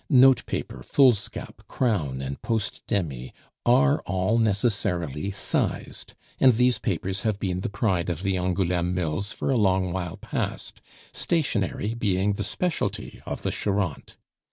Notepaper, 0.09 0.81
foolscap, 0.81 1.61
crown, 1.67 2.23
and 2.23 2.41
post 2.41 2.81
demy 2.87 3.35
are 3.67 3.99
all 4.07 4.39
necessarily 4.39 5.29
sized; 5.29 6.15
and 6.39 6.53
these 6.53 6.79
papers 6.79 7.21
have 7.21 7.37
been 7.39 7.59
the 7.61 7.69
pride 7.69 8.09
of 8.09 8.23
the 8.23 8.35
Angouleme 8.35 8.95
mills 8.95 9.31
for 9.31 9.51
a 9.51 9.57
long 9.57 9.93
while 9.93 10.17
past, 10.17 10.81
stationery 11.13 11.93
being 11.93 12.33
the 12.33 12.43
specialty 12.43 13.21
of 13.27 13.43
the 13.43 13.51
Charente. 13.51 14.15